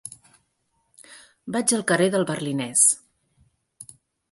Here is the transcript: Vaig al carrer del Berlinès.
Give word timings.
Vaig 1.57 1.75
al 1.77 1.85
carrer 1.93 2.09
del 2.17 2.27
Berlinès. 2.33 2.89